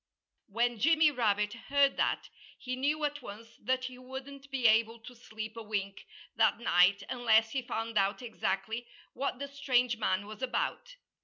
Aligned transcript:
When 0.47 0.79
Jimmy 0.79 1.11
Rabbit 1.11 1.53
heard 1.69 1.95
that, 1.97 2.27
he 2.57 2.75
knew 2.75 3.03
at 3.03 3.21
once 3.21 3.49
that 3.59 3.83
he 3.83 3.99
wouldn't 3.99 4.49
be 4.49 4.65
able 4.65 4.97
to 5.01 5.15
sleep 5.15 5.55
a 5.55 5.61
wink 5.61 6.07
that 6.37 6.57
night 6.59 7.03
unless 7.07 7.51
he 7.51 7.61
found 7.61 7.99
out 7.99 8.23
exactly 8.23 8.87
what 9.13 9.37
the 9.37 9.47
strange 9.47 9.97
man 9.97 10.25
was 10.25 10.41
about. 10.41 10.95